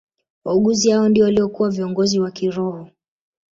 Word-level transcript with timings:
Waaguzi 0.45 0.89
hao 0.91 1.09
ndio 1.09 1.25
waliokuwa 1.25 1.69
viongozi 1.69 2.19
wa 2.19 2.31
kiroho 2.31 2.87